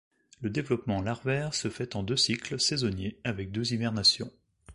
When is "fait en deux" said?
1.69-2.17